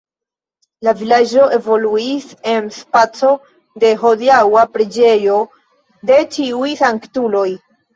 [0.87, 3.31] La vilaĝo evoluis en spaco
[3.87, 5.41] de hodiaŭa preĝejo
[6.13, 7.51] de Ĉiuj sanktuloj.